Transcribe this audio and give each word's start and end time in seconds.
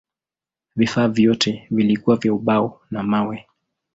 Vifaa 0.75 1.07
vyote 1.07 1.67
vilikuwa 1.71 2.15
vya 2.15 2.33
ubao 2.33 2.81
na 2.91 3.03
mawe. 3.03 3.45